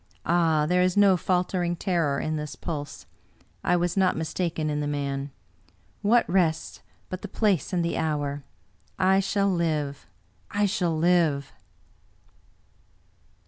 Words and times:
"Ah, 0.25 0.65
there 0.65 0.81
is 0.81 0.97
no 0.97 1.15
faltering 1.15 1.75
terror 1.75 2.19
in 2.19 2.35
this 2.35 2.55
pulse! 2.55 3.05
I 3.63 3.75
was 3.75 3.95
not 3.95 4.17
mistaken 4.17 4.67
in 4.67 4.79
the 4.79 4.87
man. 4.87 5.29
What 6.01 6.27
rests, 6.27 6.81
but 7.07 7.21
the 7.21 7.27
place 7.27 7.71
and 7.71 7.85
the 7.85 7.99
hour?— 7.99 8.43
I 9.13 9.19
shall 9.19 9.47
live, 9.51 10.07
I 10.49 10.65
shall 10.65 10.97
live!" 10.97 11.53